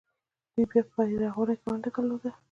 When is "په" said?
0.91-0.99